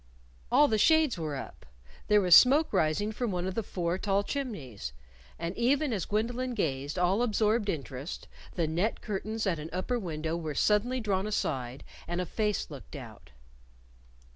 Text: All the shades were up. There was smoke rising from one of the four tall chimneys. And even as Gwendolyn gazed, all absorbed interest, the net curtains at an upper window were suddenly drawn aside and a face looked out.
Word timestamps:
All 0.51 0.67
the 0.67 0.79
shades 0.79 1.19
were 1.19 1.35
up. 1.35 1.63
There 2.07 2.21
was 2.21 2.33
smoke 2.33 2.73
rising 2.73 3.11
from 3.11 3.29
one 3.29 3.45
of 3.45 3.53
the 3.53 3.61
four 3.61 3.99
tall 3.99 4.23
chimneys. 4.23 4.93
And 5.37 5.55
even 5.55 5.93
as 5.93 6.05
Gwendolyn 6.07 6.55
gazed, 6.55 6.97
all 6.97 7.21
absorbed 7.21 7.69
interest, 7.69 8.27
the 8.55 8.65
net 8.65 9.01
curtains 9.01 9.45
at 9.45 9.59
an 9.59 9.69
upper 9.71 9.99
window 9.99 10.35
were 10.35 10.55
suddenly 10.55 11.01
drawn 11.01 11.27
aside 11.27 11.83
and 12.07 12.19
a 12.19 12.25
face 12.25 12.71
looked 12.71 12.95
out. 12.95 13.29